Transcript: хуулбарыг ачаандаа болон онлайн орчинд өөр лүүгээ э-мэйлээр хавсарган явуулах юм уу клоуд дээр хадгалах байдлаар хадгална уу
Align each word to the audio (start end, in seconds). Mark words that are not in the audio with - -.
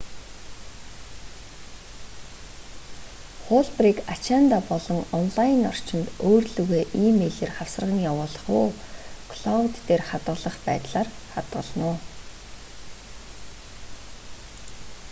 хуулбарыг 3.43 3.97
ачаандаа 4.13 4.61
болон 4.71 4.99
онлайн 5.19 5.59
орчинд 5.71 6.07
өөр 6.27 6.45
лүүгээ 6.53 6.83
э-мэйлээр 7.05 7.51
хавсарган 7.57 8.05
явуулах 8.11 8.45
юм 8.49 8.55
уу 8.61 8.69
клоуд 9.31 9.73
дээр 9.87 10.01
хадгалах 10.09 10.55
байдлаар 10.67 11.09
хадгална 11.33 11.83
уу 11.89 11.97